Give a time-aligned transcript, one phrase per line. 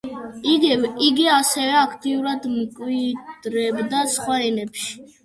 [1.07, 4.99] იგი ასევე აქტიურად მკვიდრდება სხვა ენებში.